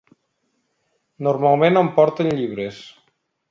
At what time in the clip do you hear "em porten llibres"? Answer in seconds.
1.83-2.83